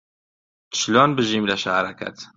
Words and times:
چلۆن 0.77 1.09
بژیم 1.17 1.43
لە 1.49 1.55
شارەکەت 1.63 2.17